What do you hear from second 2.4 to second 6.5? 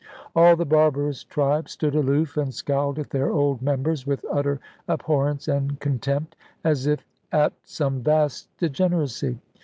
scowled at their old members with utter abhorrence and contempt,